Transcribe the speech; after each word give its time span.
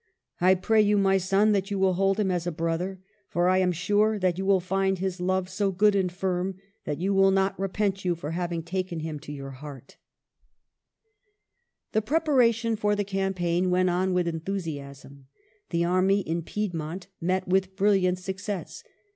I 0.39 0.55
pray 0.55 0.81
you, 0.81 0.97
my 0.97 1.19
son, 1.19 1.51
that 1.51 1.69
you 1.69 1.77
will 1.77 1.93
hold 1.93 2.19
him 2.19 2.31
as 2.31 2.47
a 2.47 2.51
brother, 2.51 2.99
for 3.29 3.47
I 3.47 3.59
am 3.59 3.71
sure 3.71 4.17
that 4.17 4.35
you 4.35 4.47
will 4.47 4.59
find 4.59 4.97
his 4.97 5.21
love 5.21 5.47
so 5.47 5.71
good 5.71 5.93
and 5.93 6.11
firm 6.11 6.55
that 6.85 6.97
you 6.97 7.13
will 7.13 7.29
not 7.29 7.59
repent 7.59 8.03
you 8.03 8.15
for 8.15 8.31
having 8.31 8.63
taken 8.63 9.01
him 9.01 9.19
to 9.19 9.31
your 9.31 9.51
heart." 9.51 9.97
II 11.95 11.99
1 12.01 12.01
62 12.01 12.01
MARGARET 12.01 12.01
OF 12.01 12.01
ANGOUL^ME. 12.01 12.01
The 12.01 12.09
preparation 12.41 12.75
for 12.75 12.95
the 12.95 13.03
campaign 13.03 13.69
went 13.69 13.89
on 13.91 14.13
with 14.13 14.27
enthusiasm. 14.27 15.27
The 15.69 15.85
army 15.85 16.21
in 16.21 16.41
Piedmont 16.41 17.05
met 17.21 17.47
with 17.47 17.75
brilliant 17.75 18.17
success. 18.17 18.83